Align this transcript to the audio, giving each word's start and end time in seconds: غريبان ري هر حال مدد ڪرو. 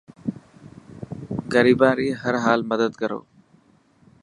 غريبان 1.53 1.93
ري 1.99 2.09
هر 2.21 2.35
حال 2.43 2.59
مدد 2.71 2.91
ڪرو. 3.01 3.19